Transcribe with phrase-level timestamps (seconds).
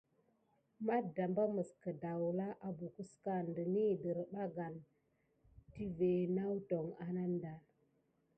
[0.85, 4.81] Matdamba məs kədawla abbockəka ɗənəhi dədarbane
[5.73, 7.53] tivé nawtoŋ ananda.